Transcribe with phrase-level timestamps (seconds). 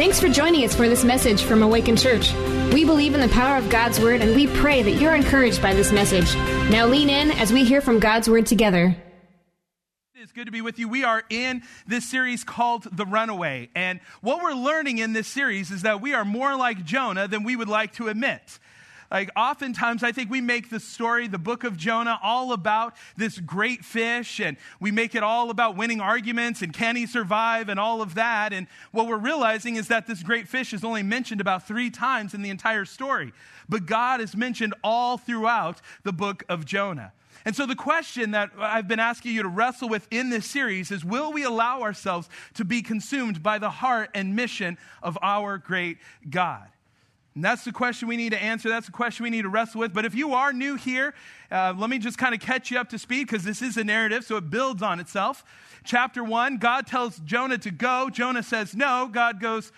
[0.00, 2.32] Thanks for joining us for this message from Awakened Church.
[2.72, 5.74] We believe in the power of God's Word and we pray that you're encouraged by
[5.74, 6.34] this message.
[6.70, 8.96] Now lean in as we hear from God's Word together.
[10.14, 10.88] It's good to be with you.
[10.88, 13.68] We are in this series called The Runaway.
[13.74, 17.44] And what we're learning in this series is that we are more like Jonah than
[17.44, 18.58] we would like to admit.
[19.10, 23.40] Like, oftentimes, I think we make the story, the book of Jonah, all about this
[23.40, 27.80] great fish, and we make it all about winning arguments and can he survive and
[27.80, 28.52] all of that.
[28.52, 32.34] And what we're realizing is that this great fish is only mentioned about three times
[32.34, 33.32] in the entire story.
[33.68, 37.12] But God is mentioned all throughout the book of Jonah.
[37.44, 40.90] And so, the question that I've been asking you to wrestle with in this series
[40.90, 45.56] is Will we allow ourselves to be consumed by the heart and mission of our
[45.58, 45.98] great
[46.28, 46.68] God?
[47.34, 48.68] And that's the question we need to answer.
[48.68, 49.94] That's the question we need to wrestle with.
[49.94, 51.14] But if you are new here,
[51.50, 53.84] uh, let me just kind of catch you up to speed because this is a
[53.84, 55.44] narrative, so it builds on itself.
[55.84, 58.10] Chapter one, God tells Jonah to go.
[58.10, 59.08] Jonah says no.
[59.10, 59.70] God goes,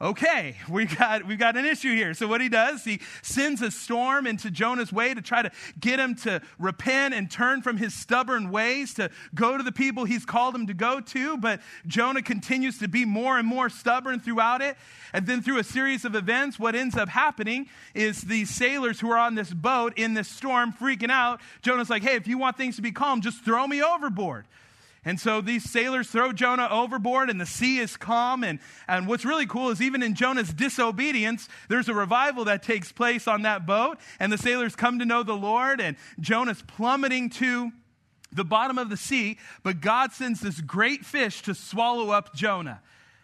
[0.00, 2.14] okay, we got, we've got an issue here.
[2.14, 6.00] So what he does, he sends a storm into Jonah's way to try to get
[6.00, 10.24] him to repent and turn from his stubborn ways to go to the people he's
[10.24, 11.36] called him to go to.
[11.36, 14.76] But Jonah continues to be more and more stubborn throughout it.
[15.12, 19.10] And then through a series of events, what ends up happening is the sailors who
[19.10, 21.40] are on this boat in this storm freaking out.
[21.60, 24.46] Jonah's like, hey, if you want things to be calm, just throw me overboard.
[25.04, 28.44] And so these sailors throw Jonah overboard, and the sea is calm.
[28.44, 32.92] And, and what's really cool is even in Jonah's disobedience, there's a revival that takes
[32.92, 37.30] place on that boat, and the sailors come to know the Lord, and Jonah's plummeting
[37.30, 37.72] to
[38.32, 42.80] the bottom of the sea, but God sends this great fish to swallow up Jonah.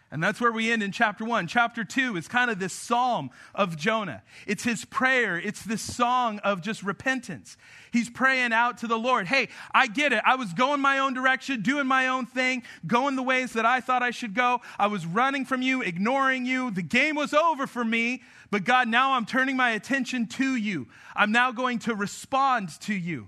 [0.09, 1.47] And that's where we end in chapter one.
[1.47, 4.23] Chapter two is kind of this psalm of Jonah.
[4.45, 7.57] It's his prayer, it's this song of just repentance.
[7.91, 10.21] He's praying out to the Lord Hey, I get it.
[10.25, 13.81] I was going my own direction, doing my own thing, going the ways that I
[13.81, 14.61] thought I should go.
[14.79, 16.71] I was running from you, ignoring you.
[16.71, 18.21] The game was over for me.
[18.49, 20.87] But God, now I'm turning my attention to you.
[21.15, 23.27] I'm now going to respond to you.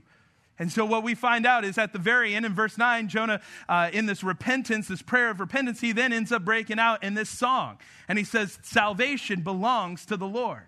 [0.60, 3.40] And so, what we find out is at the very end in verse 9, Jonah,
[3.70, 7.14] uh, in this repentance, this prayer of repentance, he then ends up breaking out in
[7.14, 7.78] this song.
[8.10, 10.66] And he says, Salvation belongs to the Lord.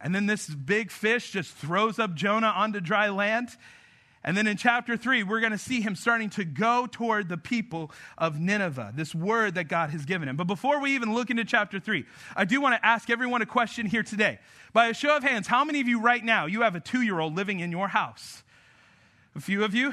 [0.00, 3.50] And then this big fish just throws up Jonah onto dry land.
[4.22, 7.36] And then in chapter 3, we're going to see him starting to go toward the
[7.36, 10.36] people of Nineveh, this word that God has given him.
[10.36, 12.04] But before we even look into chapter 3,
[12.34, 14.40] I do want to ask everyone a question here today.
[14.72, 17.02] By a show of hands, how many of you right now, you have a two
[17.02, 18.42] year old living in your house?
[19.36, 19.92] A few of you?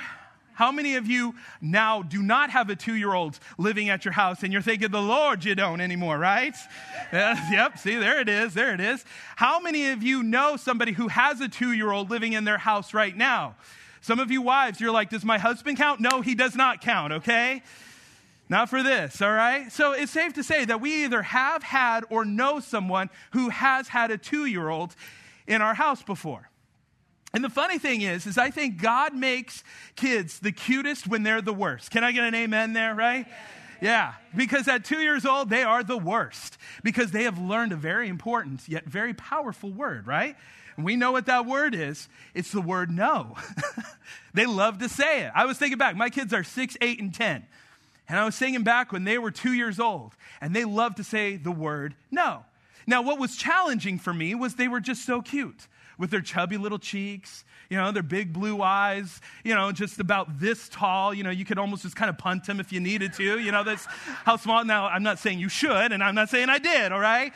[0.53, 4.13] How many of you now do not have a two year old living at your
[4.13, 6.55] house and you're thinking, the Lord, you don't anymore, right?
[7.11, 9.05] Uh, yep, see, there it is, there it is.
[9.35, 12.57] How many of you know somebody who has a two year old living in their
[12.57, 13.55] house right now?
[14.01, 15.99] Some of you wives, you're like, does my husband count?
[15.99, 17.61] No, he does not count, okay?
[18.49, 19.71] Not for this, all right?
[19.71, 23.89] So it's safe to say that we either have had or know someone who has
[23.89, 24.95] had a two year old
[25.45, 26.49] in our house before.
[27.33, 29.63] And the funny thing is, is I think God makes
[29.95, 31.89] kids the cutest when they're the worst.
[31.89, 33.25] Can I get an amen there, right?
[33.81, 37.75] Yeah, because at two years old, they are the worst because they have learned a
[37.75, 40.35] very important yet very powerful word, right?
[40.77, 42.07] And we know what that word is.
[42.35, 43.35] It's the word no.
[44.33, 45.31] they love to say it.
[45.35, 47.45] I was thinking back, my kids are six, eight, and 10.
[48.07, 51.03] And I was thinking back when they were two years old, and they love to
[51.03, 52.45] say the word no.
[52.85, 55.67] Now, what was challenging for me was they were just so cute
[55.97, 60.39] with their chubby little cheeks, you know, their big blue eyes, you know, just about
[60.39, 61.13] this tall.
[61.13, 63.39] You know, you could almost just kind of punt them if you needed to.
[63.39, 63.85] You know, that's
[64.25, 64.63] how small.
[64.63, 67.33] Now, I'm not saying you should, and I'm not saying I did, all right?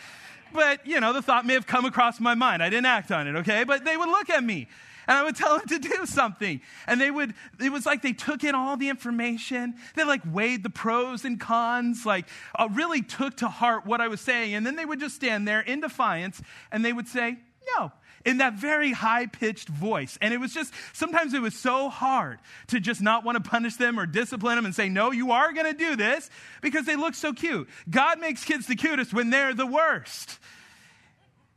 [0.54, 2.64] But, you know, the thought may have come across my mind.
[2.64, 3.64] I didn't act on it, okay?
[3.64, 4.68] But they would look at me
[5.08, 6.62] and I would tell them to do something.
[6.86, 9.76] And they would, it was like they took in all the information.
[9.96, 12.26] They like weighed the pros and cons, like
[12.56, 14.54] uh, really took to heart what I was saying.
[14.54, 16.42] And then they would just stand there in defiance
[16.72, 17.38] and they would say,
[17.78, 17.92] no
[18.28, 20.18] in that very high pitched voice.
[20.22, 23.78] And it was just, sometimes it was so hard to just not want to punish
[23.78, 26.30] them or discipline them and say, no, you are going to do this
[26.62, 27.70] because they look so cute.
[27.90, 30.40] God makes kids the cutest when they're the worst.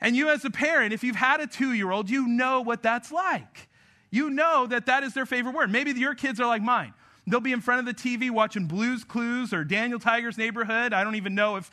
[0.01, 2.85] And you, as a parent, if you've had a two year old, you know what
[2.85, 3.69] that's like.
[4.13, 5.73] You know that that is their favorite word.
[5.73, 6.95] Maybe your kids are like mine.
[7.27, 10.93] They'll be in front of the TV watching Blues Clues or Daniel Tiger's Neighborhood.
[10.93, 11.69] I don't even know if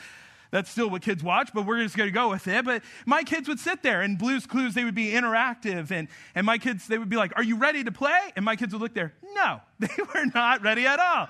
[0.52, 2.66] that's still what kids watch, but we're just going to go with it.
[2.66, 5.92] But my kids would sit there and Blues Clues, they would be interactive.
[5.92, 8.20] And, and my kids, they would be like, Are you ready to play?
[8.36, 9.14] And my kids would look there.
[9.34, 11.28] No, they were not ready at all.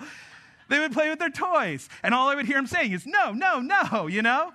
[0.70, 1.88] They would play with their toys.
[2.04, 4.54] And all I would hear them saying is, No, no, no, you know?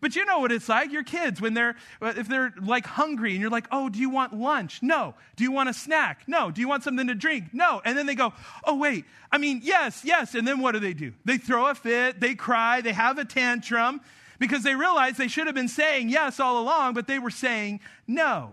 [0.00, 0.92] But you know what it's like.
[0.92, 4.10] Your kids, when they're, uh, if they're like hungry and you're like, oh, do you
[4.10, 4.82] want lunch?
[4.82, 5.14] No.
[5.36, 6.22] Do you want a snack?
[6.26, 6.50] No.
[6.50, 7.46] Do you want something to drink?
[7.52, 7.80] No.
[7.84, 8.32] And then they go,
[8.64, 9.04] oh, wait.
[9.32, 10.34] I mean, yes, yes.
[10.34, 11.12] And then what do they do?
[11.24, 14.00] They throw a fit, they cry, they have a tantrum
[14.38, 17.80] because they realize they should have been saying yes all along, but they were saying
[18.06, 18.52] no.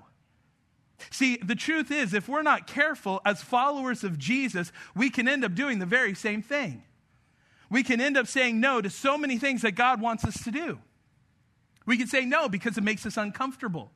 [1.12, 5.44] See, the truth is, if we're not careful as followers of Jesus, we can end
[5.44, 6.84] up doing the very same thing.
[7.70, 10.52] We can end up saying no to so many things that God wants us to
[10.52, 10.80] do.
[11.86, 13.92] We can say no because it makes us uncomfortable.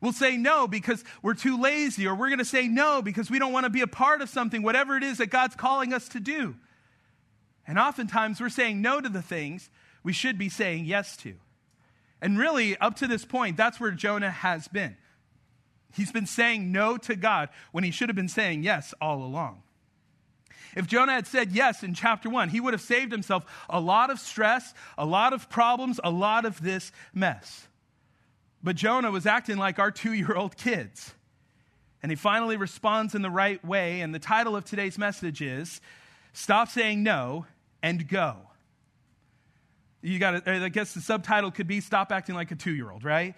[0.00, 3.38] We'll say no because we're too lazy, or we're going to say no because we
[3.38, 6.08] don't want to be a part of something, whatever it is that God's calling us
[6.10, 6.54] to do.
[7.66, 9.70] And oftentimes we're saying no to the things
[10.02, 11.34] we should be saying yes to.
[12.20, 14.96] And really, up to this point, that's where Jonah has been.
[15.94, 19.62] He's been saying no to God when he should have been saying yes all along.
[20.78, 24.10] If Jonah had said yes in chapter one, he would have saved himself a lot
[24.10, 27.66] of stress, a lot of problems, a lot of this mess.
[28.62, 31.12] But Jonah was acting like our two year old kids.
[32.00, 34.02] And he finally responds in the right way.
[34.02, 35.80] And the title of today's message is
[36.32, 37.46] Stop Saying No
[37.82, 38.36] and Go.
[40.00, 42.88] You got to, I guess the subtitle could be Stop Acting Like a Two Year
[42.88, 43.34] Old, right?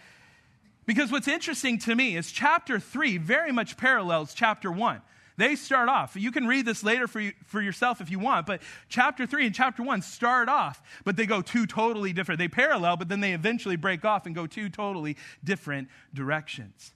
[0.85, 5.01] Because what's interesting to me is chapter three very much parallels chapter one.
[5.41, 8.45] They start off, you can read this later for, you, for yourself if you want,
[8.45, 8.61] but
[8.91, 12.39] chapter three and chapter one start off, but they go two totally different.
[12.39, 16.93] They parallel, but then they eventually break off and go two totally different directions.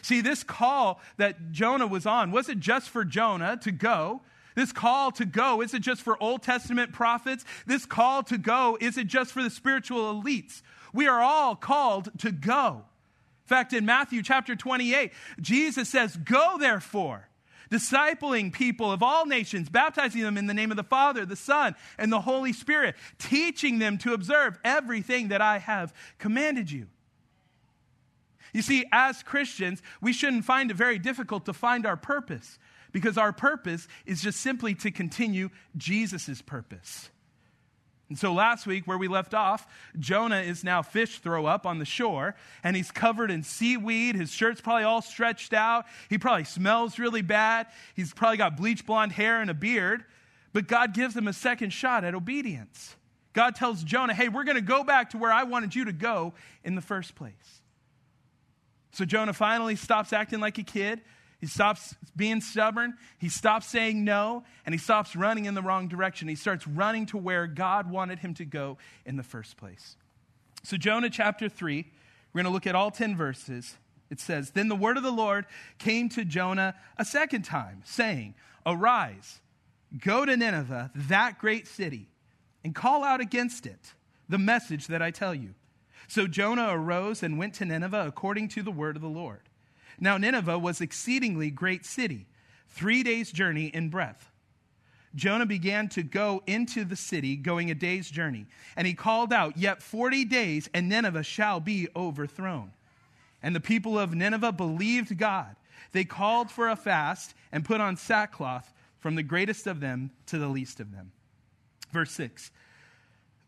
[0.00, 4.22] See, this call that Jonah was on wasn't just for Jonah to go.
[4.54, 7.44] This call to go isn't just for Old Testament prophets.
[7.66, 10.62] This call to go isn't just for the spiritual elites.
[10.92, 12.84] We are all called to go.
[13.44, 15.10] In fact, in Matthew chapter 28,
[15.40, 17.28] Jesus says, Go therefore,
[17.70, 21.74] discipling people of all nations, baptizing them in the name of the Father, the Son,
[21.98, 26.86] and the Holy Spirit, teaching them to observe everything that I have commanded you.
[28.52, 32.58] You see, as Christians, we shouldn't find it very difficult to find our purpose
[32.92, 37.10] because our purpose is just simply to continue Jesus' purpose.
[38.08, 39.66] And so last week, where we left off,
[39.98, 42.34] Jonah is now fish throw up on the shore,
[42.64, 44.16] and he's covered in seaweed.
[44.16, 45.84] His shirt's probably all stretched out.
[46.08, 47.66] He probably smells really bad.
[47.94, 50.04] He's probably got bleach blonde hair and a beard.
[50.54, 52.96] But God gives him a second shot at obedience.
[53.34, 55.92] God tells Jonah, hey, we're going to go back to where I wanted you to
[55.92, 56.32] go
[56.64, 57.62] in the first place.
[58.92, 61.02] So Jonah finally stops acting like a kid.
[61.40, 62.94] He stops being stubborn.
[63.18, 66.26] He stops saying no, and he stops running in the wrong direction.
[66.26, 69.96] He starts running to where God wanted him to go in the first place.
[70.64, 71.86] So, Jonah chapter 3,
[72.32, 73.76] we're going to look at all 10 verses.
[74.10, 75.46] It says, Then the word of the Lord
[75.78, 78.34] came to Jonah a second time, saying,
[78.66, 79.40] Arise,
[79.96, 82.08] go to Nineveh, that great city,
[82.64, 83.94] and call out against it
[84.28, 85.54] the message that I tell you.
[86.08, 89.42] So Jonah arose and went to Nineveh according to the word of the Lord.
[89.98, 92.26] Now, Nineveh was exceedingly great city,
[92.68, 94.30] three days' journey in breadth.
[95.14, 98.46] Jonah began to go into the city, going a day's journey.
[98.76, 102.72] And he called out, Yet 40 days, and Nineveh shall be overthrown.
[103.42, 105.56] And the people of Nineveh believed God.
[105.92, 110.38] They called for a fast and put on sackcloth from the greatest of them to
[110.38, 111.12] the least of them.
[111.92, 112.50] Verse 6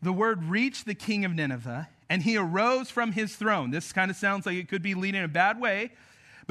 [0.01, 3.71] The word reached the king of Nineveh, and he arose from his throne.
[3.71, 5.91] This kind of sounds like it could be leading a bad way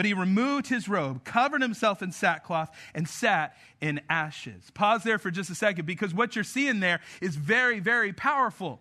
[0.00, 4.71] but he removed his robe, covered himself in sackcloth, and sat in ashes.
[4.73, 8.80] Pause there for just a second because what you're seeing there is very, very powerful.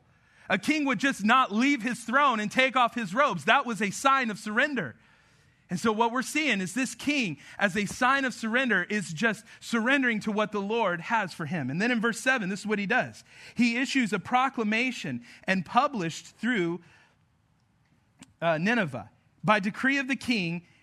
[0.49, 3.43] A king would just not leave his throne and take off his robes.
[3.43, 4.95] That was a sign of surrender.
[5.69, 9.43] And so, what we're seeing is this king, as a sign of surrender, is just
[9.59, 11.69] surrendering to what the Lord has for him.
[11.69, 15.65] And then in verse 7, this is what he does he issues a proclamation and
[15.65, 16.79] published through
[18.41, 19.09] uh, Nineveh
[19.43, 20.61] by decree of the king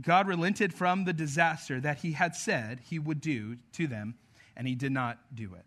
[0.00, 4.14] God relented from the disaster that he had said he would do to them,
[4.56, 5.64] and he did not do it.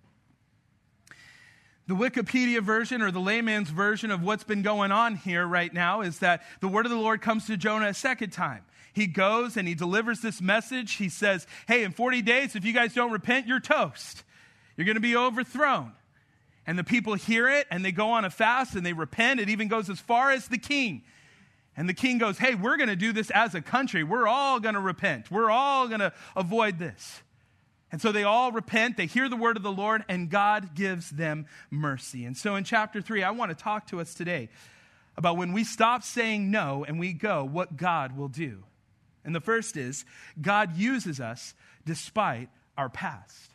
[1.85, 6.01] The Wikipedia version or the layman's version of what's been going on here right now
[6.01, 8.63] is that the word of the Lord comes to Jonah a second time.
[8.93, 10.93] He goes and he delivers this message.
[10.93, 14.23] He says, Hey, in 40 days, if you guys don't repent, you're toast.
[14.77, 15.91] You're going to be overthrown.
[16.65, 19.41] And the people hear it and they go on a fast and they repent.
[19.41, 21.03] It even goes as far as the king
[21.75, 24.03] and the king goes, Hey, we're going to do this as a country.
[24.03, 25.31] We're all going to repent.
[25.31, 27.21] We're all going to avoid this.
[27.91, 31.11] And so they all repent, they hear the word of the Lord, and God gives
[31.11, 32.25] them mercy.
[32.25, 34.49] And so in chapter 3, I want to talk to us today
[35.15, 38.63] about when we stop saying no and we go, what God will do.
[39.23, 40.05] And the first is
[40.41, 41.53] God uses us
[41.85, 43.51] despite our past.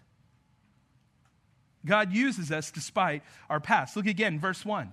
[1.85, 3.97] God uses us despite our past.
[3.97, 4.93] Look again, verse 1.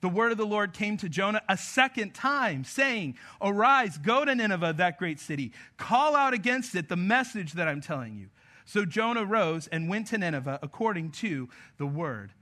[0.00, 4.34] The word of the Lord came to Jonah a second time, saying, Arise, go to
[4.34, 5.52] Nineveh, that great city.
[5.76, 8.28] Call out against it the message that I'm telling you.
[8.64, 12.32] So Jonah rose and went to Nineveh according to the word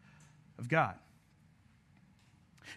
[0.58, 0.96] of God.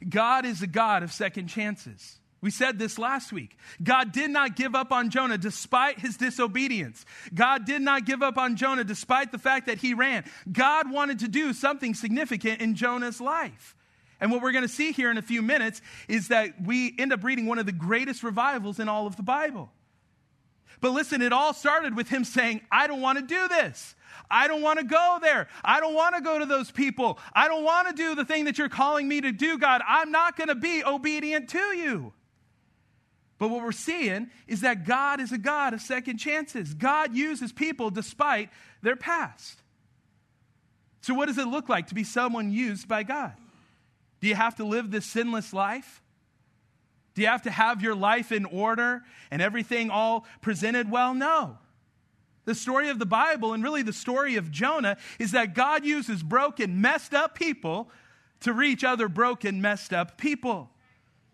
[0.07, 2.19] God is a God of second chances.
[2.41, 3.57] We said this last week.
[3.83, 7.05] God did not give up on Jonah despite his disobedience.
[7.33, 10.23] God did not give up on Jonah despite the fact that he ran.
[10.49, 13.75] God wanted to do something significant in Jonah's life.
[14.19, 17.13] And what we're going to see here in a few minutes is that we end
[17.13, 19.71] up reading one of the greatest revivals in all of the Bible.
[20.81, 23.95] But listen, it all started with him saying, I don't want to do this.
[24.29, 25.47] I don't want to go there.
[25.63, 27.19] I don't want to go to those people.
[27.33, 29.81] I don't want to do the thing that you're calling me to do, God.
[29.87, 32.13] I'm not going to be obedient to you.
[33.39, 36.73] But what we're seeing is that God is a God of second chances.
[36.73, 38.49] God uses people despite
[38.81, 39.61] their past.
[41.01, 43.33] So, what does it look like to be someone used by God?
[44.21, 46.01] Do you have to live this sinless life?
[47.15, 51.13] Do you have to have your life in order and everything all presented well?
[51.13, 51.57] No.
[52.45, 56.23] The story of the Bible and really the story of Jonah is that God uses
[56.23, 57.91] broken, messed up people
[58.41, 60.69] to reach other broken, messed up people.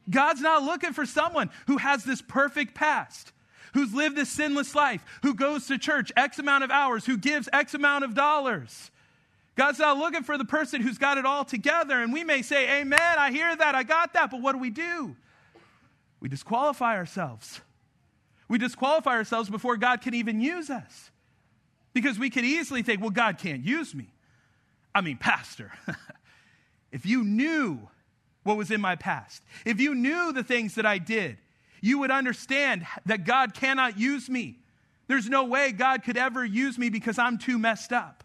[0.09, 3.31] God's not looking for someone who has this perfect past,
[3.73, 7.49] who's lived this sinless life, who goes to church X amount of hours, who gives
[7.53, 8.91] X amount of dollars.
[9.55, 12.01] God's not looking for the person who's got it all together.
[12.01, 14.31] And we may say, Amen, I hear that, I got that.
[14.31, 15.15] But what do we do?
[16.19, 17.61] We disqualify ourselves.
[18.47, 21.11] We disqualify ourselves before God can even use us.
[21.93, 24.09] Because we could easily think, well, God can't use me.
[24.93, 25.71] I mean, Pastor,
[26.91, 27.87] if you knew
[28.43, 31.37] what was in my past, if you knew the things that I did,
[31.81, 34.59] you would understand that God cannot use me.
[35.07, 38.24] There's no way God could ever use me because I'm too messed up.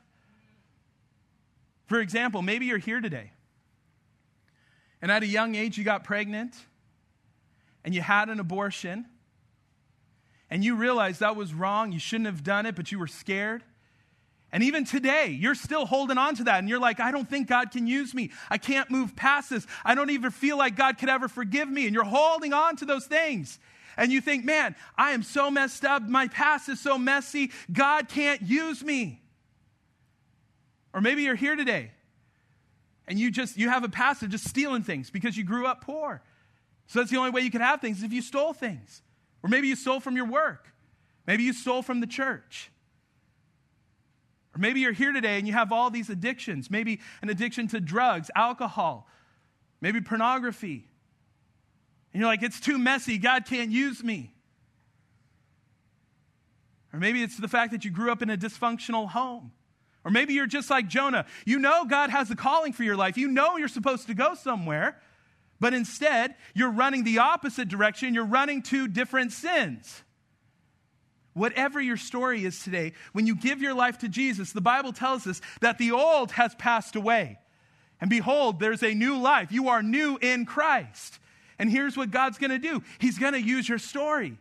[1.91, 3.33] For example, maybe you're here today,
[5.03, 6.55] and at a young age you got pregnant,
[7.85, 9.07] and you had an abortion,
[10.51, 13.65] and you realized that was wrong, you shouldn't have done it, but you were scared.
[14.53, 16.61] And even today, you're still holding on to that.
[16.61, 18.31] And you're like, I don't think God can use me.
[18.49, 19.67] I can't move past this.
[19.85, 21.87] I don't even feel like God could ever forgive me.
[21.87, 23.59] And you're holding on to those things.
[23.97, 26.03] And you think, man, I am so messed up.
[26.03, 27.51] My past is so messy.
[27.73, 29.21] God can't use me.
[30.93, 31.93] Or maybe you're here today
[33.07, 35.83] and you just you have a past of just stealing things because you grew up
[35.83, 36.23] poor.
[36.87, 39.03] So that's the only way you can have things is if you stole things.
[39.43, 40.69] Or maybe you stole from your work.
[41.27, 42.71] Maybe you stole from the church.
[44.55, 46.71] Or maybe you're here today and you have all these addictions.
[46.71, 49.09] Maybe an addiction to drugs, alcohol,
[49.81, 50.89] maybe pornography.
[52.13, 53.19] And you're like, it's too messy.
[53.19, 54.35] God can't use me.
[56.93, 59.53] Or maybe it's the fact that you grew up in a dysfunctional home.
[60.05, 61.27] Or maybe you're just like Jonah.
[61.45, 63.19] You know God has a calling for your life.
[63.19, 65.01] You know you're supposed to go somewhere,
[65.59, 68.15] but instead you're running the opposite direction.
[68.15, 70.03] You're running to different sins.
[71.35, 75.27] Whatever your story is today, when you give your life to Jesus, the Bible tells
[75.27, 77.39] us that the old has passed away.
[78.01, 79.53] And behold, there's a new life.
[79.53, 81.19] You are new in Christ.
[81.59, 84.39] And here's what God's going to do He's going to use your story.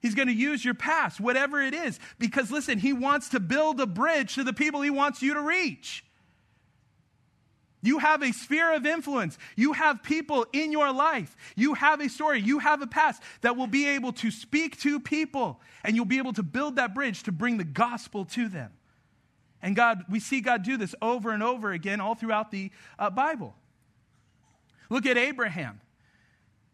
[0.00, 1.98] He's going to use your past, whatever it is.
[2.18, 5.40] Because listen, he wants to build a bridge to the people he wants you to
[5.40, 6.04] reach.
[7.80, 9.38] You have a sphere of influence.
[9.56, 11.36] You have people in your life.
[11.54, 12.40] You have a story.
[12.40, 16.18] You have a past that will be able to speak to people, and you'll be
[16.18, 18.72] able to build that bridge to bring the gospel to them.
[19.62, 23.10] And God, we see God do this over and over again all throughout the uh,
[23.10, 23.54] Bible.
[24.90, 25.80] Look at Abraham.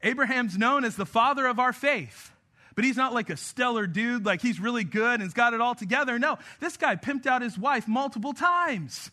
[0.02, 2.33] Abraham's known as the father of our faith.
[2.74, 5.60] But he's not like a stellar dude, like he's really good and he's got it
[5.60, 6.18] all together.
[6.18, 9.10] No, this guy pimped out his wife multiple times.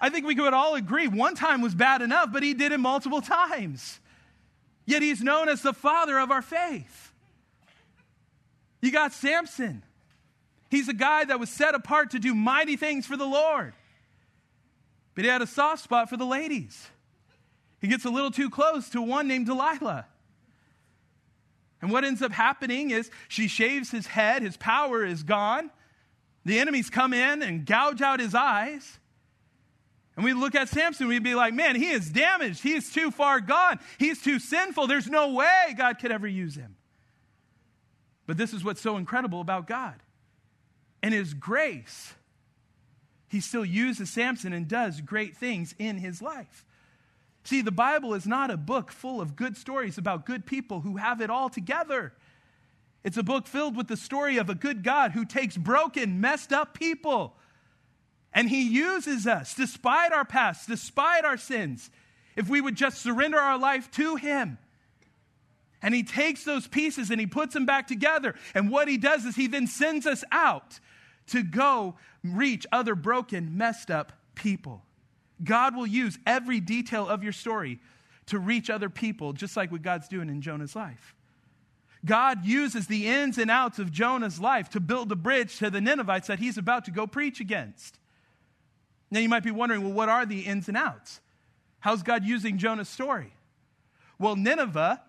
[0.00, 2.78] I think we could all agree one time was bad enough, but he did it
[2.78, 3.98] multiple times.
[4.86, 7.12] Yet he's known as the father of our faith.
[8.82, 9.82] You got Samson.
[10.70, 13.72] He's a guy that was set apart to do mighty things for the Lord.
[15.14, 16.88] But he had a soft spot for the ladies.
[17.80, 20.06] He gets a little too close to one named Delilah.
[21.84, 25.70] And what ends up happening is she shaves his head, his power is gone.
[26.46, 28.98] The enemies come in and gouge out his eyes.
[30.16, 32.62] And we look at Samson, we'd be like, man, he is damaged.
[32.62, 33.80] He is too far gone.
[33.98, 34.86] He's too sinful.
[34.86, 36.76] There's no way God could ever use him.
[38.26, 39.96] But this is what's so incredible about God.
[41.02, 42.14] And his grace,
[43.28, 46.64] he still uses Samson and does great things in his life.
[47.44, 50.96] See, the Bible is not a book full of good stories about good people who
[50.96, 52.12] have it all together.
[53.04, 56.52] It's a book filled with the story of a good God who takes broken, messed
[56.52, 57.36] up people
[58.34, 61.88] and he uses us despite our past, despite our sins,
[62.34, 64.58] if we would just surrender our life to him.
[65.80, 68.34] And he takes those pieces and he puts them back together.
[68.54, 70.80] And what he does is he then sends us out
[71.28, 74.82] to go reach other broken, messed up people.
[75.42, 77.80] God will use every detail of your story
[78.26, 81.14] to reach other people, just like what God's doing in Jonah's life.
[82.04, 85.80] God uses the ins and outs of Jonah's life to build a bridge to the
[85.80, 87.98] Ninevites that he's about to go preach against.
[89.10, 91.20] Now you might be wondering, well, what are the ins and outs?
[91.80, 93.32] How's God using Jonah's story?
[94.18, 95.02] Well, Nineveh,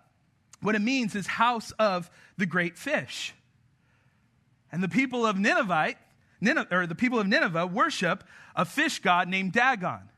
[0.60, 3.34] what it means is house of the great fish.
[4.72, 5.98] And the people of Ninevite,
[6.40, 10.08] Nineveh, or the people of Nineveh worship a fish god named Dagon.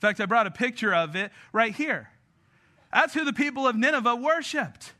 [0.00, 2.08] In fact, I brought a picture of it right here.
[2.90, 4.94] That's who the people of Nineveh worshiped.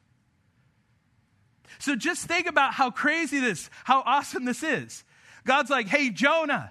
[1.78, 5.02] So just think about how crazy this, how awesome this is.
[5.46, 6.70] God's like, hey, Jonah,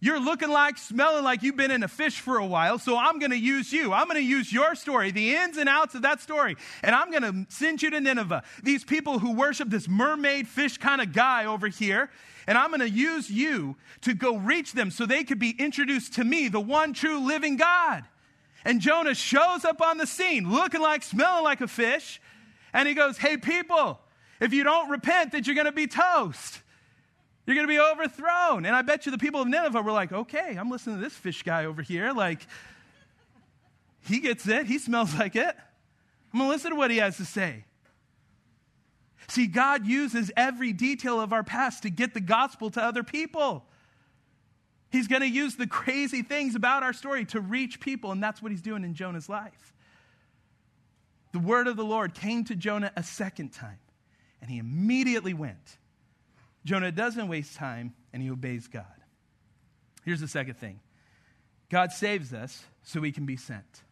[0.00, 3.18] you're looking like, smelling like you've been in a fish for a while, so I'm
[3.18, 3.92] going to use you.
[3.92, 7.10] I'm going to use your story, the ins and outs of that story, and I'm
[7.10, 8.44] going to send you to Nineveh.
[8.62, 12.08] These people who worship this mermaid fish kind of guy over here,
[12.48, 16.14] and I'm going to use you to go reach them so they could be introduced
[16.14, 18.04] to me, the one true living God.
[18.64, 22.20] And Jonah shows up on the scene looking like, smelling like a fish,
[22.72, 24.00] and he goes, Hey, people,
[24.40, 26.62] if you don't repent, that you're going to be toast.
[27.44, 28.64] You're going to be overthrown.
[28.64, 31.14] And I bet you the people of Nineveh were like, okay, I'm listening to this
[31.14, 32.12] fish guy over here.
[32.12, 32.46] Like,
[34.02, 34.66] he gets it.
[34.66, 35.54] He smells like it.
[36.32, 37.64] I'm going to listen to what he has to say.
[39.26, 43.64] See, God uses every detail of our past to get the gospel to other people.
[44.90, 48.40] He's going to use the crazy things about our story to reach people, and that's
[48.40, 49.74] what he's doing in Jonah's life.
[51.32, 53.80] The word of the Lord came to Jonah a second time,
[54.40, 55.78] and he immediately went
[56.68, 58.84] Jonah doesn't waste time and he obeys God.
[60.04, 60.80] Here's the second thing
[61.70, 63.82] God saves us so we can be sent.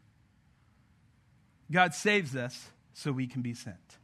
[1.71, 3.97] God saves us so we can be sent.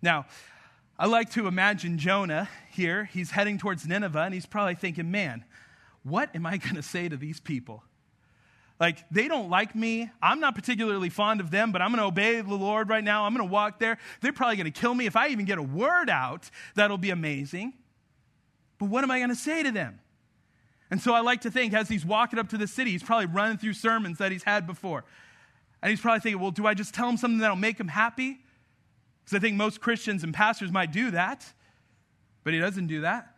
[0.00, 0.26] Now,
[0.98, 3.04] I like to imagine Jonah here.
[3.04, 5.44] He's heading towards Nineveh and he's probably thinking, man,
[6.02, 7.84] what am I going to say to these people?
[8.80, 10.08] Like, they don't like me.
[10.22, 13.24] I'm not particularly fond of them, but I'm going to obey the Lord right now.
[13.24, 13.98] I'm going to walk there.
[14.20, 15.06] They're probably going to kill me.
[15.06, 17.72] If I even get a word out, that'll be amazing.
[18.78, 19.98] But what am I going to say to them?
[20.90, 23.26] And so I like to think as he's walking up to the city, he's probably
[23.26, 25.04] running through sermons that he's had before.
[25.82, 28.38] And he's probably thinking, well, do I just tell him something that'll make him happy?
[29.28, 31.44] Because I think most Christians and pastors might do that,
[32.44, 33.34] but he doesn't do that.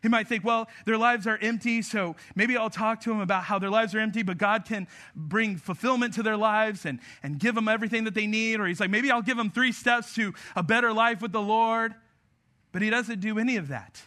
[0.00, 3.42] He might think, well, their lives are empty, so maybe I'll talk to them about
[3.42, 4.86] how their lives are empty, but God can
[5.16, 8.60] bring fulfillment to their lives and, and give them everything that they need.
[8.60, 11.42] Or he's like, maybe I'll give them three steps to a better life with the
[11.42, 11.96] Lord.
[12.70, 14.00] But he doesn't do any of that.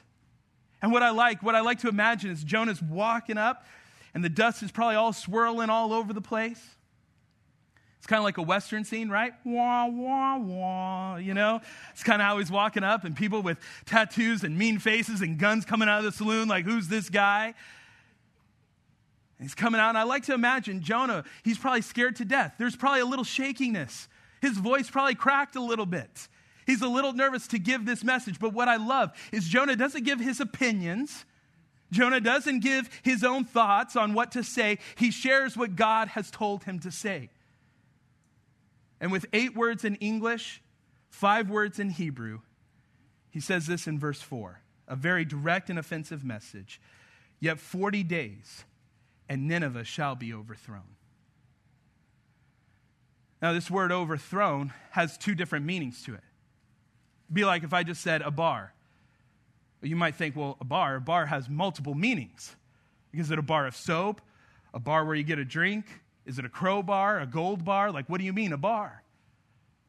[0.81, 3.65] And what I like, what I like to imagine is Jonah's walking up,
[4.13, 6.61] and the dust is probably all swirling all over the place.
[8.05, 9.33] It's kind of like a Western scene, right?
[9.43, 11.59] Wah, wah, wah, you know?
[11.91, 15.39] It's kind of how he's walking up, and people with tattoos and mean faces and
[15.39, 17.55] guns coming out of the saloon, like, who's this guy?
[19.39, 22.53] And he's coming out, and I like to imagine Jonah, he's probably scared to death.
[22.59, 24.07] There's probably a little shakiness.
[24.39, 26.27] His voice probably cracked a little bit.
[26.67, 30.03] He's a little nervous to give this message, but what I love is Jonah doesn't
[30.03, 31.25] give his opinions.
[31.91, 34.77] Jonah doesn't give his own thoughts on what to say.
[34.95, 37.31] He shares what God has told him to say.
[38.99, 40.61] And with eight words in English,
[41.09, 42.39] five words in Hebrew,
[43.29, 46.79] he says this in verse 4, a very direct and offensive message.
[47.39, 48.63] Yet 40 days,
[49.27, 50.95] and Nineveh shall be overthrown.
[53.41, 56.23] Now, this word overthrown has two different meanings to it.
[57.31, 58.73] Be like if I just said a bar.
[59.81, 62.55] You might think, well, a bar, a bar has multiple meanings.
[63.13, 64.21] Is it a bar of soap?
[64.73, 65.85] A bar where you get a drink?
[66.25, 67.91] Is it a crowbar, a gold bar?
[67.91, 69.03] Like, what do you mean, a bar?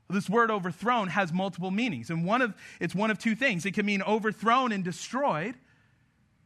[0.08, 3.66] This word overthrown has multiple meanings, and one of, it's one of two things.
[3.66, 5.56] It can mean overthrown and destroyed,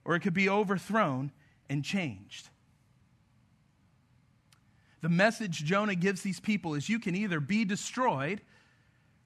[0.05, 1.31] or it could be overthrown
[1.69, 2.49] and changed.
[5.03, 8.41] The message Jonah gives these people is you can either be destroyed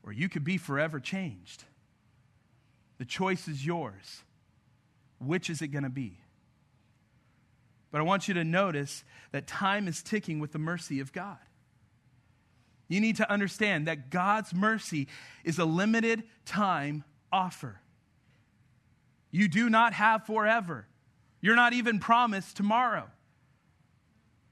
[0.03, 1.65] or you could be forever changed.
[2.99, 4.23] The choice is yours.
[5.19, 6.19] Which is it going to be?
[7.95, 11.39] But I want you to notice that time is ticking with the mercy of God.
[12.89, 15.07] You need to understand that God's mercy
[15.45, 17.81] is a limited time offer.
[19.31, 20.89] You do not have forever.
[21.41, 23.05] You're not even promised tomorrow.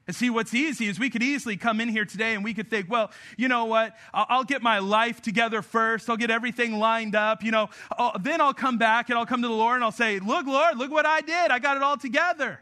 [0.07, 2.69] And see, what's easy is we could easily come in here today and we could
[2.69, 3.93] think, well, you know what?
[4.13, 6.09] I'll, I'll get my life together first.
[6.09, 7.43] I'll get everything lined up.
[7.43, 9.91] You know, I'll, then I'll come back and I'll come to the Lord and I'll
[9.91, 11.51] say, look, Lord, look what I did.
[11.51, 12.61] I got it all together.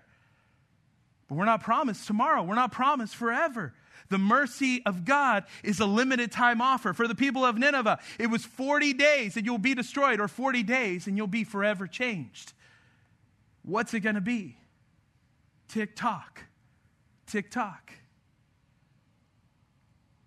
[1.31, 2.43] But we're not promised tomorrow.
[2.43, 3.73] We're not promised forever.
[4.09, 6.91] The mercy of God is a limited time offer.
[6.91, 10.63] For the people of Nineveh, it was 40 days and you'll be destroyed, or 40
[10.63, 12.51] days and you'll be forever changed.
[13.63, 14.57] What's it going to be?
[15.69, 16.41] Tick tock
[17.31, 17.93] tick tock.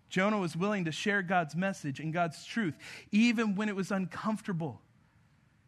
[0.09, 2.73] Jonah was willing to share God's message and God's truth,
[3.11, 4.81] even when it was uncomfortable,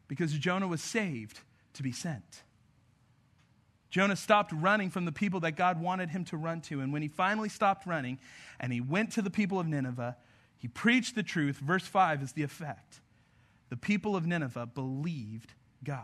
[0.08, 1.42] because Jonah was saved
[1.74, 2.42] to be sent.
[3.90, 6.82] Jonah stopped running from the people that God wanted him to run to.
[6.82, 8.20] And when he finally stopped running
[8.60, 10.18] and he went to the people of Nineveh,
[10.58, 11.58] he preached the truth.
[11.58, 13.00] Verse 5 is the effect.
[13.70, 16.04] The people of Nineveh believed God.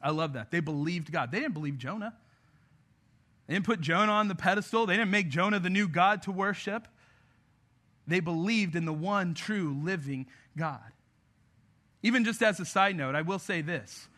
[0.00, 0.50] I love that.
[0.50, 1.30] They believed God.
[1.30, 2.14] They didn't believe Jonah.
[3.46, 6.32] They didn't put Jonah on the pedestal, they didn't make Jonah the new God to
[6.32, 6.88] worship.
[8.06, 10.80] They believed in the one true living God.
[12.02, 14.08] Even just as a side note, I will say this.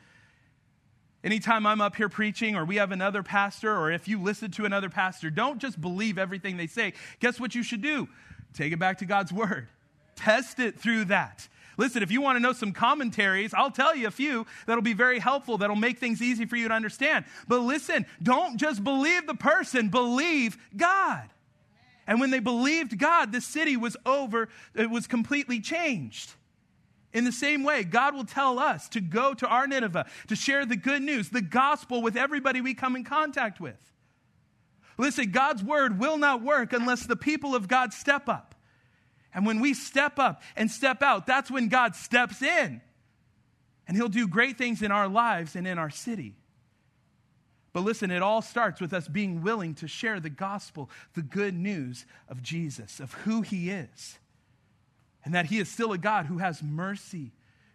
[1.24, 4.64] Anytime I'm up here preaching, or we have another pastor, or if you listen to
[4.64, 6.92] another pastor, don't just believe everything they say.
[7.20, 8.08] Guess what you should do?
[8.52, 9.68] Take it back to God's Word.
[10.14, 11.48] Test it through that.
[11.78, 14.94] Listen, if you want to know some commentaries, I'll tell you a few that'll be
[14.94, 17.24] very helpful, that'll make things easy for you to understand.
[17.48, 21.28] But listen, don't just believe the person, believe God.
[22.06, 26.32] And when they believed God, the city was over, it was completely changed.
[27.16, 30.66] In the same way, God will tell us to go to our Nineveh, to share
[30.66, 33.80] the good news, the gospel with everybody we come in contact with.
[34.98, 38.54] Listen, God's word will not work unless the people of God step up.
[39.32, 42.82] And when we step up and step out, that's when God steps in.
[43.88, 46.34] And He'll do great things in our lives and in our city.
[47.72, 51.54] But listen, it all starts with us being willing to share the gospel, the good
[51.54, 54.18] news of Jesus, of who He is,
[55.26, 57.32] and that He is still a God who has mercy,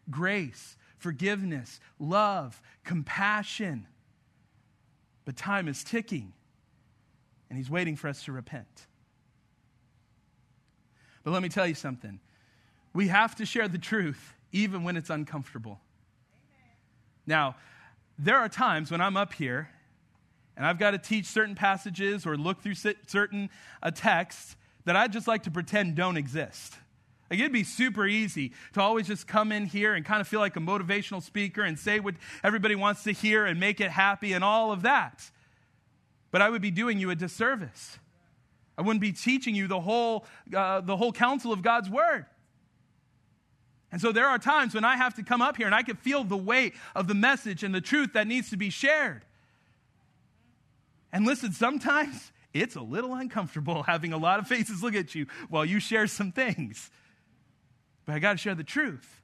[0.10, 3.86] grace, forgiveness, love, compassion.
[5.26, 6.32] But time is ticking,
[7.50, 8.88] and He's waiting for us to repent.
[11.24, 12.22] But let me tell you something.
[12.94, 15.82] We have to share the truth even when it's uncomfortable.
[16.58, 16.78] Amen.
[17.28, 17.56] Now,
[18.18, 19.70] there are times when I'm up here
[20.56, 23.50] and I've got to teach certain passages or look through certain
[23.84, 26.76] uh, texts that I'd just like to pretend don't exist.
[27.32, 30.42] Like it'd be super easy to always just come in here and kind of feel
[30.42, 34.34] like a motivational speaker and say what everybody wants to hear and make it happy
[34.34, 35.32] and all of that.
[36.32, 37.98] But I would be doing you a disservice.
[38.78, 42.26] I wouldn't be teaching you the whole, uh, the whole counsel of God's word.
[43.94, 45.96] And so there are times when I have to come up here and I can
[45.96, 49.24] feel the weight of the message and the truth that needs to be shared.
[51.14, 55.28] And listen, sometimes it's a little uncomfortable having a lot of faces look at you
[55.48, 56.92] while you share some things.
[58.06, 59.22] But I got to share the truth.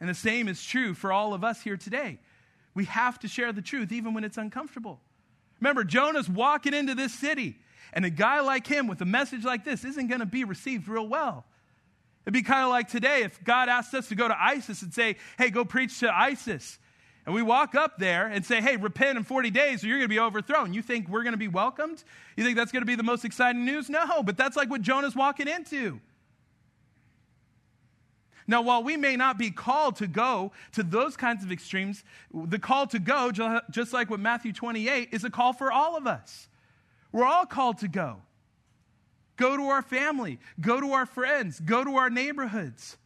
[0.00, 2.18] And the same is true for all of us here today.
[2.74, 5.00] We have to share the truth even when it's uncomfortable.
[5.60, 7.56] Remember, Jonah's walking into this city,
[7.94, 10.86] and a guy like him with a message like this isn't going to be received
[10.86, 11.46] real well.
[12.24, 14.92] It'd be kind of like today if God asked us to go to ISIS and
[14.92, 16.78] say, hey, go preach to ISIS.
[17.24, 20.08] And we walk up there and say, hey, repent in 40 days or you're going
[20.08, 20.74] to be overthrown.
[20.74, 22.02] You think we're going to be welcomed?
[22.36, 23.88] You think that's going to be the most exciting news?
[23.88, 26.00] No, but that's like what Jonah's walking into.
[28.48, 32.58] Now, while we may not be called to go to those kinds of extremes, the
[32.58, 33.32] call to go,
[33.70, 36.48] just like with Matthew 28, is a call for all of us.
[37.10, 38.18] We're all called to go.
[39.36, 42.96] Go to our family, go to our friends, go to our neighborhoods,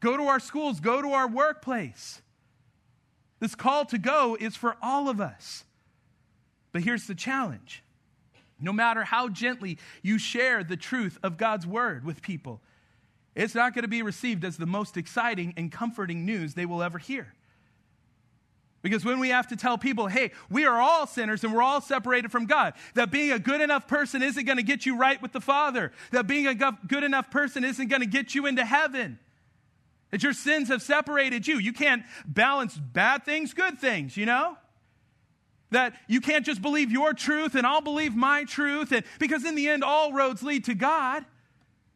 [0.00, 2.22] go to our schools, go to our workplace.
[3.40, 5.64] This call to go is for all of us.
[6.72, 7.82] But here's the challenge
[8.60, 12.60] no matter how gently you share the truth of God's word with people,
[13.38, 16.82] it's not going to be received as the most exciting and comforting news they will
[16.82, 17.32] ever hear.
[18.82, 21.80] Because when we have to tell people, hey, we are all sinners and we're all
[21.80, 25.20] separated from God, that being a good enough person isn't going to get you right
[25.20, 28.64] with the Father, that being a good enough person isn't going to get you into
[28.64, 29.18] heaven,
[30.10, 31.58] that your sins have separated you.
[31.58, 34.56] You can't balance bad things, good things, you know?
[35.70, 39.54] That you can't just believe your truth and I'll believe my truth, and, because in
[39.54, 41.24] the end, all roads lead to God.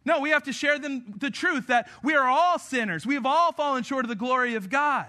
[0.04, 3.06] No, we have to share them the truth that we are all sinners.
[3.06, 5.06] We have all fallen short of the glory of God.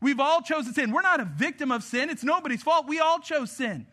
[0.00, 0.92] We've all chosen sin.
[0.92, 2.10] We're not a victim of sin.
[2.10, 2.86] It's nobody's fault.
[2.86, 3.86] We all chose sin.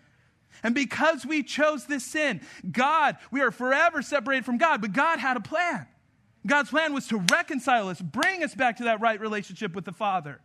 [0.63, 5.19] And because we chose this sin, God, we are forever separated from God, but God
[5.19, 5.87] had a plan.
[6.45, 9.91] God's plan was to reconcile us, bring us back to that right relationship with the
[9.91, 10.41] Father.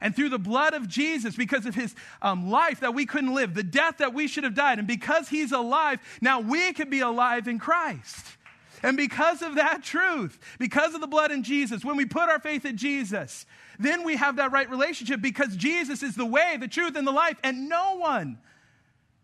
[0.00, 3.54] And through the blood of Jesus, because of his um, life that we couldn't live,
[3.54, 7.00] the death that we should have died, and because he's alive, now we can be
[7.00, 8.36] alive in Christ.
[8.84, 12.38] And because of that truth, because of the blood in Jesus, when we put our
[12.38, 13.46] faith in Jesus,
[13.78, 17.10] then we have that right relationship because Jesus is the way, the truth, and the
[17.10, 18.38] life, and no one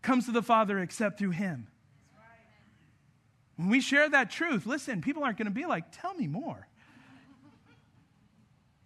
[0.01, 1.67] comes to the Father except through him.
[3.55, 6.67] When we share that truth, listen, people aren't going to be like, tell me more.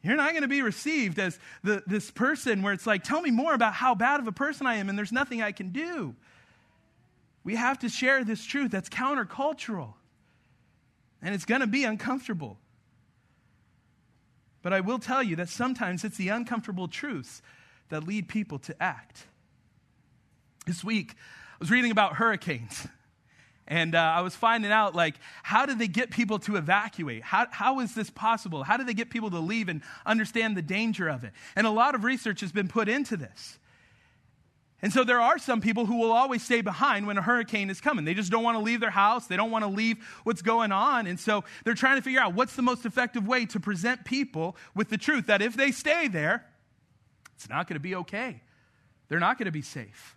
[0.04, 3.32] You're not going to be received as the, this person where it's like, tell me
[3.32, 6.16] more about how bad of a person I am and there's nothing I can do.
[7.46, 9.94] We have to share this truth that's countercultural.
[11.26, 12.60] And it's going to be uncomfortable.
[14.62, 17.42] But I will tell you that sometimes it's the uncomfortable truths
[17.90, 19.26] that lead people to act.
[20.68, 22.88] This week, I was reading about hurricanes.
[23.68, 27.24] And uh, I was finding out, like, how did they get people to evacuate?
[27.24, 28.62] How, how is this possible?
[28.62, 31.34] How did they get people to leave and understand the danger of it?
[31.56, 33.58] And a lot of research has been put into this.
[34.82, 37.80] And so there are some people who will always stay behind when a hurricane is
[37.80, 38.06] coming.
[38.06, 39.26] They just don't want to leave their house.
[39.28, 41.08] They don't want to leave what's going on.
[41.08, 44.56] And so they're trying to figure out what's the most effective way to present people
[44.76, 46.46] with the truth that if they stay there,
[47.36, 48.42] it's not going to be okay.
[49.08, 50.16] They're not going to be safe.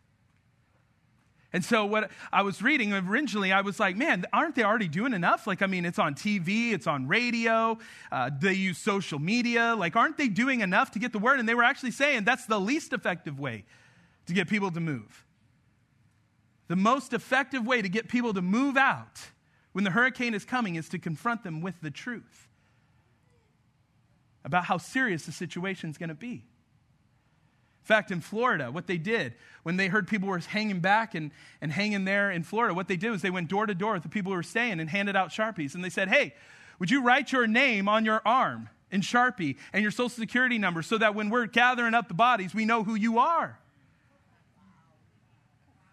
[1.51, 5.15] And so, what I was reading originally, I was like, man, aren't they already doing
[5.15, 5.47] enough?
[5.47, 7.79] Like, I mean, it's on TV, it's on radio,
[8.13, 9.75] uh, they use social media.
[9.75, 11.41] Like, aren't they doing enough to get the word?
[11.41, 13.65] And they were actually saying that's the least effective way
[14.29, 15.25] to get people to move.
[16.69, 19.21] The most effective way to get people to move out
[19.73, 22.49] when the hurricane is coming is to confront them with the truth
[24.45, 28.99] about how serious the situation is going to be In fact, in Florida, what they
[28.99, 32.89] did when they heard people were hanging back and, and hanging there in Florida, what
[32.89, 34.91] they did was they went door to door with the people who were staying and
[34.91, 35.75] handed out Sharpies.
[35.75, 36.35] And they said, Hey,
[36.79, 40.83] would you write your name on your arm in Sharpie and your social security number
[40.83, 43.59] so that when we're gathering up the bodies, we know who you are?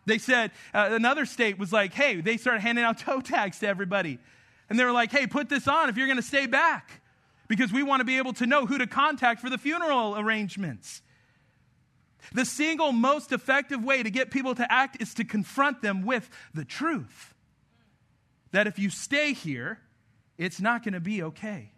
[0.05, 3.67] They said, uh, another state was like, Hey, they started handing out toe tags to
[3.67, 4.19] everybody.
[4.69, 7.01] And they were like, Hey, put this on if you're going to stay back
[7.47, 11.01] because we want to be able to know who to contact for the funeral arrangements.
[12.33, 16.29] The single most effective way to get people to act is to confront them with
[16.53, 17.33] the truth.
[18.51, 19.79] That if you stay here,
[20.37, 21.71] it's not going to be okay.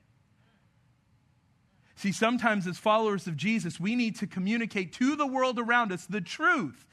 [1.96, 6.06] See, sometimes as followers of Jesus, we need to communicate to the world around us
[6.06, 6.86] the truth.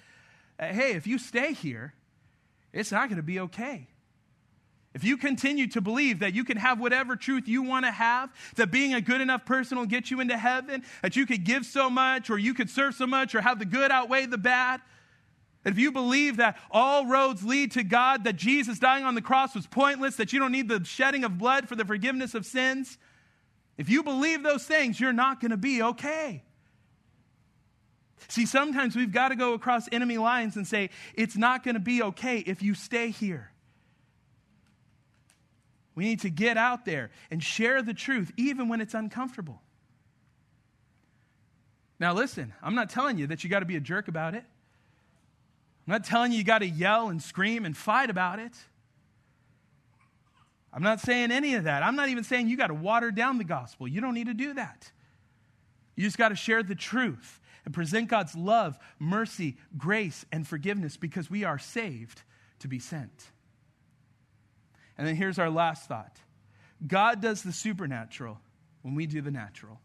[0.59, 1.95] Uh, hey, if you stay here,
[2.73, 3.89] it's not going to be okay.
[4.95, 8.31] If you continue to believe that you can have whatever truth you want to have,
[8.55, 11.67] that being a good enough person will get you into heaven, that you could give
[11.67, 14.81] so much, or you could serve so much, or have the good outweigh the bad,
[15.65, 19.55] if you believe that all roads lead to God, that Jesus dying on the cross
[19.55, 22.99] was pointless, that you don't need the shedding of blood for the forgiveness of sins,
[23.77, 26.45] if you believe those things, you're not going to be okay.
[28.29, 31.81] See, sometimes we've got to go across enemy lines and say, it's not going to
[31.81, 33.51] be okay if you stay here.
[35.95, 39.61] We need to get out there and share the truth, even when it's uncomfortable.
[42.01, 44.45] Now, listen, I'm not telling you that you got to be a jerk about it.
[45.87, 48.53] I'm not telling you you got to yell and scream and fight about it.
[50.73, 51.85] I'm not saying any of that.
[51.85, 53.87] I'm not even saying you got to water down the gospel.
[53.87, 54.91] You don't need to do that.
[55.95, 60.97] You just got to share the truth and present God's love, mercy, grace, and forgiveness
[60.97, 62.23] because we are saved
[62.61, 63.31] to be sent.
[64.97, 66.19] And then here's our last thought
[66.87, 68.41] God does the supernatural
[68.83, 69.81] when we do the natural.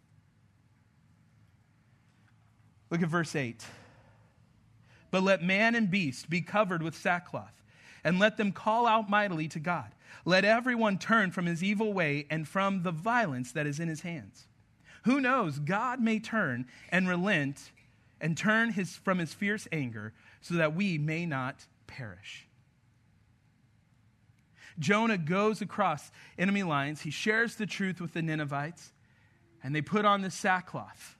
[2.89, 3.63] Look at verse 8.
[5.11, 7.63] But let man and beast be covered with sackcloth,
[8.03, 9.91] and let them call out mightily to God.
[10.25, 14.01] Let everyone turn from his evil way and from the violence that is in his
[14.01, 14.47] hands.
[15.03, 17.71] Who knows, God may turn and relent
[18.21, 22.47] and turn his, from his fierce anger so that we may not perish.
[24.77, 27.01] Jonah goes across enemy lines.
[27.01, 28.91] He shares the truth with the Ninevites,
[29.61, 31.17] and they put on this sackcloth,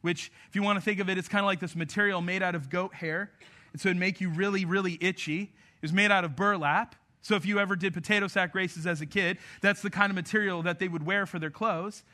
[0.00, 2.42] which, if you want to think of it, it's kind of like this material made
[2.42, 3.30] out of goat hair.
[3.72, 5.42] And so it'd make you really, really itchy.
[5.42, 6.94] It was made out of burlap.
[7.20, 10.14] So if you ever did potato sack races as a kid, that's the kind of
[10.14, 12.04] material that they would wear for their clothes.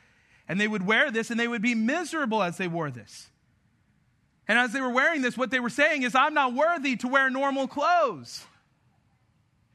[0.47, 3.29] And they would wear this and they would be miserable as they wore this.
[4.47, 7.07] And as they were wearing this, what they were saying is, I'm not worthy to
[7.07, 8.45] wear normal clothes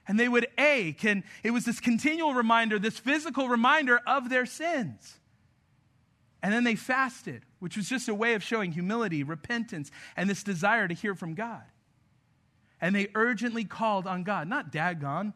[0.08, 1.04] and they would ache.
[1.04, 5.16] And it was this continual reminder, this physical reminder of their sins.
[6.42, 10.42] And then they fasted, which was just a way of showing humility, repentance, and this
[10.42, 11.62] desire to hear from God.
[12.80, 15.32] And they urgently called on God, not Dagon,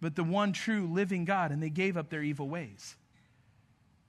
[0.00, 2.96] but the one true living God, and they gave up their evil ways.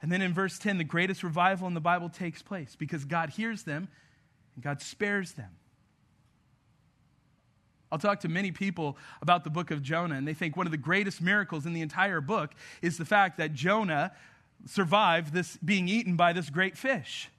[0.02, 3.30] And then in verse 10, the greatest revival in the Bible takes place because God
[3.30, 3.88] hears them
[4.56, 5.52] and God spares them.
[7.92, 10.72] I'll talk to many people about the book of Jonah, and they think one of
[10.72, 14.14] the greatest miracles in the entire book is the fact that Jonah
[14.66, 17.30] survived this being eaten by this great fish.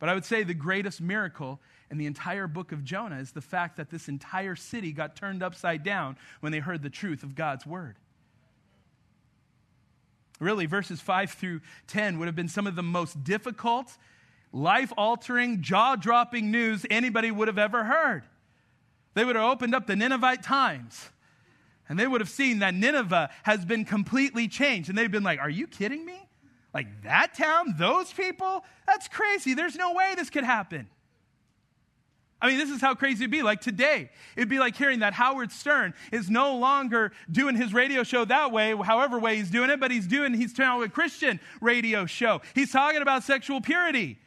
[0.00, 3.40] But I would say the greatest miracle in the entire book of Jonah is the
[3.40, 7.34] fact that this entire city got turned upside down when they heard the truth of
[7.34, 7.96] God's word.
[10.40, 13.96] Really, verses 5 through 10 would have been some of the most difficult,
[14.52, 18.24] life altering, jaw dropping news anybody would have ever heard.
[19.14, 21.10] They would have opened up the Ninevite Times
[21.90, 24.88] and they would have seen that Nineveh has been completely changed.
[24.88, 26.28] And they've been like, Are you kidding me?
[26.72, 28.64] Like that town, those people?
[28.86, 29.54] That's crazy.
[29.54, 30.88] There's no way this could happen.
[32.42, 33.42] I mean, this is how crazy it'd be.
[33.42, 38.02] Like today, it'd be like hearing that Howard Stern is no longer doing his radio
[38.02, 41.38] show that way, however way he's doing it, but he's doing, he's telling a Christian
[41.60, 42.40] radio show.
[42.54, 44.18] He's talking about sexual purity.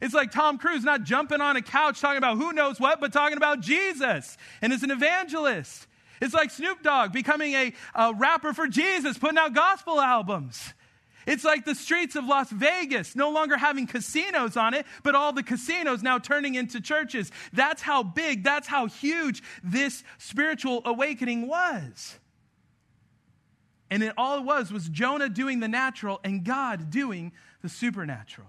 [0.00, 3.12] It's like Tom Cruise not jumping on a couch talking about who knows what, but
[3.12, 5.86] talking about Jesus and is an evangelist.
[6.20, 10.72] It's like Snoop Dogg becoming a, a rapper for Jesus, putting out gospel albums.
[11.28, 15.34] It's like the streets of Las Vegas no longer having casinos on it, but all
[15.34, 17.30] the casinos now turning into churches.
[17.52, 22.18] That's how big, that's how huge this spiritual awakening was.
[23.90, 28.48] And it all it was was Jonah doing the natural and God doing the supernatural.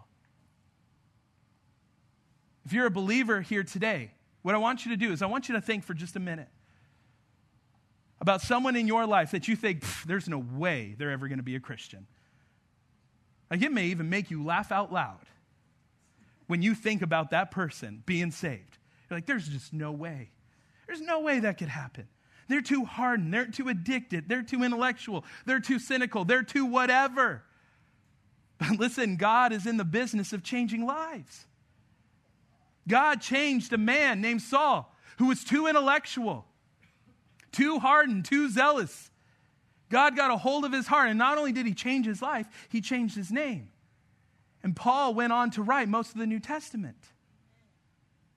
[2.66, 4.12] If you're a believer here today,
[4.42, 6.20] what I want you to do is I want you to think for just a
[6.22, 6.48] minute
[8.22, 11.44] about someone in your life that you think, there's no way they're ever going to
[11.44, 12.08] be a Christian.
[13.50, 15.26] Like it may even make you laugh out loud
[16.48, 18.78] when you think about that person being saved.
[19.10, 20.32] You're like, there's just no way.
[20.88, 22.08] There's no way that could happen.
[22.48, 23.34] They're too hardened.
[23.34, 24.28] They're too addicted.
[24.28, 25.24] They're too intellectual.
[25.46, 26.26] They're too cynical.
[26.26, 27.44] They're too whatever.
[28.58, 31.46] But listen, God is in the business of changing lives.
[32.88, 36.46] God changed a man named Saul who was too intellectual,
[37.52, 39.09] too hardened, too zealous,
[39.90, 42.48] God got a hold of his heart, and not only did he change his life,
[42.70, 43.70] he changed his name.
[44.64, 46.98] And Paul went on to write most of the New Testament.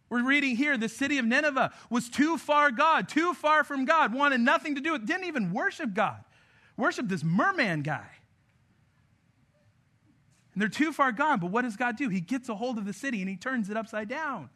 [0.09, 4.13] We're reading here the city of Nineveh was too far God, too far from God,
[4.13, 6.23] wanted nothing to do with, didn't even worship God,
[6.77, 8.07] worship this merman guy.
[10.53, 12.11] And they're too far gone, but what does God do?
[12.11, 14.51] He gets a hold of the city and he turns it upside down.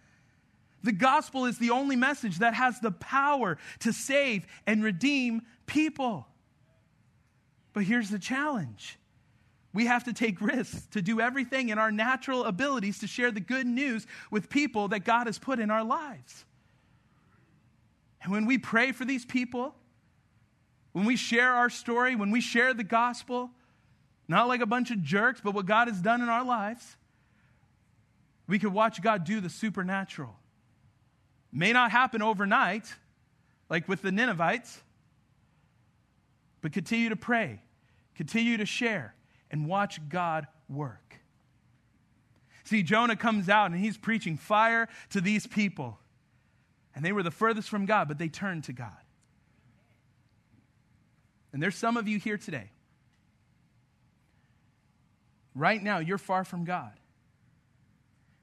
[0.82, 6.26] The gospel is the only message that has the power to save and redeem people.
[7.76, 8.98] But here's the challenge
[9.74, 13.40] we have to take risks to do everything in our natural abilities to share the
[13.40, 16.46] good news with people that God has put in our lives.
[18.22, 19.74] And when we pray for these people,
[20.92, 23.50] when we share our story, when we share the gospel,
[24.26, 26.96] not like a bunch of jerks, but what God has done in our lives,
[28.46, 30.34] we could watch God do the supernatural.
[31.52, 32.86] May not happen overnight,
[33.68, 34.80] like with the Ninevites,
[36.62, 37.60] but continue to pray
[38.16, 39.14] Continue to share
[39.50, 41.20] and watch God work.
[42.64, 45.98] See, Jonah comes out and he's preaching fire to these people.
[46.94, 48.90] And they were the furthest from God, but they turned to God.
[51.52, 52.70] And there's some of you here today.
[55.54, 56.92] Right now, you're far from God.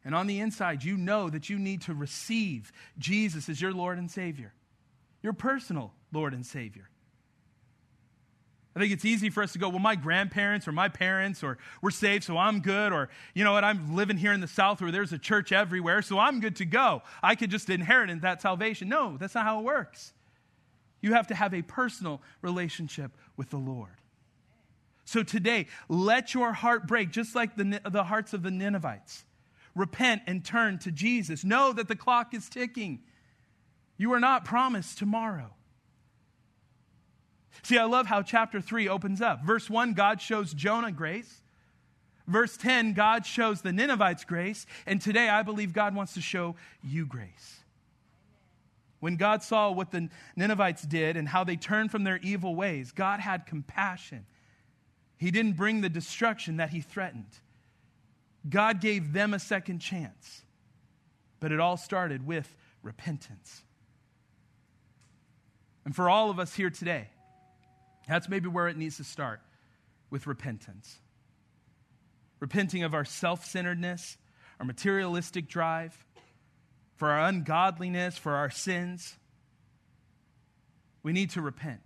[0.06, 3.98] And on the inside, you know that you need to receive Jesus as your Lord
[3.98, 4.54] and Savior,
[5.22, 6.90] your personal Lord and Savior.
[8.76, 11.60] I think it's easy for us to go, well, my grandparents or my parents or
[11.82, 12.92] we're saved, so I'm good.
[12.92, 16.02] Or, you know what, I'm living here in the South where there's a church everywhere,
[16.02, 17.04] so I'm good to go.
[17.22, 18.90] I could just inherit that salvation.
[18.90, 20.14] No, that's not how it works.
[21.02, 23.98] You have to have a personal relationship with the Lord.
[25.06, 29.26] So today, let your heart break, just like the, the hearts of the Ninevites.
[29.76, 31.44] Repent and turn to Jesus.
[31.44, 33.02] Know that the clock is ticking.
[33.98, 35.52] You are not promised tomorrow.
[37.62, 39.43] See, I love how chapter 3 opens up.
[39.45, 41.41] Verse 1, God shows Jonah grace.
[42.28, 44.66] Verse 10, God shows the Ninevites grace.
[44.86, 47.60] And today, I believe God wants to show you grace.
[48.99, 52.91] When God saw what the Ninevites did and how they turned from their evil ways,
[52.93, 54.26] God had compassion.
[55.18, 57.39] He didn't bring the destruction that he threatened.
[58.49, 60.43] God gave them a second chance.
[61.41, 63.64] But it all started with repentance.
[65.84, 67.10] And for all of us here today,
[68.08, 69.41] that's maybe where it needs to start
[70.10, 70.99] with repentance.
[72.39, 74.18] Repenting of our self centeredness,
[74.60, 76.06] our materialistic drive,
[76.95, 79.16] for our ungodliness, for our sins.
[81.01, 81.82] We need to repent.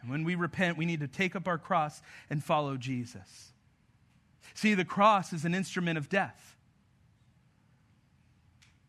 [0.00, 3.52] And when we repent, we need to take up our cross and follow Jesus.
[4.54, 6.56] See, the cross is an instrument of death.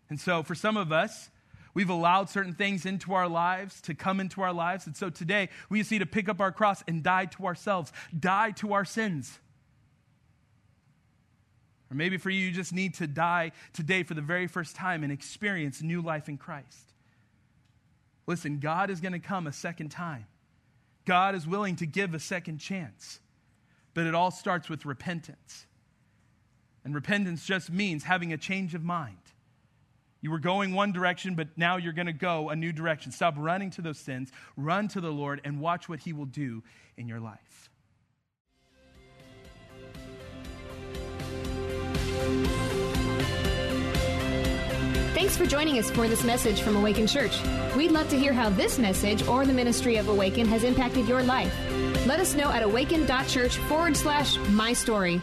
[0.10, 1.30] And so, for some of us,
[1.74, 4.86] we've allowed certain things into our lives to come into our lives.
[4.88, 7.92] And so today, we just need to pick up our cross and die to ourselves,
[8.18, 9.40] die to our sins.
[11.92, 15.04] Or maybe for you, you just need to die today for the very first time
[15.04, 16.94] and experience new life in Christ.
[18.28, 20.28] Listen, God is going to come a second time.
[21.06, 23.20] God is willing to give a second chance.
[23.96, 25.66] But it all starts with repentance.
[26.86, 29.18] And repentance just means having a change of mind.
[30.22, 33.12] You were going one direction, but now you're going to go a new direction.
[33.12, 36.64] Stop running to those sins, run to the Lord, and watch what He will do
[36.98, 37.70] in your life.
[45.14, 47.40] Thanks for joining us for this message from Awaken Church.
[47.76, 51.24] We'd love to hear how this message or the ministry of Awaken has impacted your
[51.24, 51.54] life.
[52.06, 55.22] Let us know at awaken.church forward slash my story.